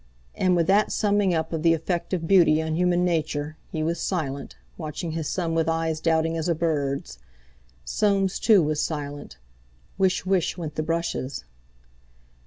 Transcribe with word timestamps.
And 0.33 0.55
with 0.55 0.65
that 0.65 0.91
summing 0.91 1.31
up 1.35 1.53
of 1.53 1.61
the 1.61 1.75
effect 1.75 2.11
of 2.11 2.25
beauty 2.25 2.59
on 2.59 2.73
human 2.75 3.05
nature, 3.05 3.57
he 3.71 3.83
was 3.83 3.99
silent, 4.01 4.55
watching 4.75 5.11
his 5.11 5.27
son 5.27 5.53
with 5.53 5.69
eyes 5.69 5.99
doubting 5.99 6.35
as 6.37 6.49
a 6.49 6.55
bird's. 6.55 7.19
Soames, 7.85 8.39
too, 8.39 8.63
was 8.63 8.81
silent. 8.81 9.37
Whish 9.99 10.25
whish 10.25 10.57
went 10.57 10.73
the 10.73 10.81
brushes. 10.81 11.45